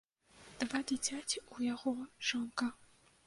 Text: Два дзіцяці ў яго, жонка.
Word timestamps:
Два 0.63 0.79
дзіцяці 0.91 1.37
ў 1.53 1.55
яго, 1.73 1.93
жонка. 2.31 2.71